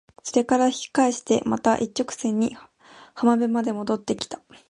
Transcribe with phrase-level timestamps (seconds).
[0.23, 2.57] それから引き返してまた一直線に
[3.13, 4.41] 浜辺まで戻って来た。